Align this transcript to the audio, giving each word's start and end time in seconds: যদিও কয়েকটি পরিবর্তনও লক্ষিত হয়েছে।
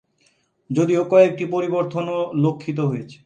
যদিও 0.69 1.01
কয়েকটি 1.05 1.45
পরিবর্তনও 1.45 2.19
লক্ষিত 2.35 2.79
হয়েছে। 2.81 3.17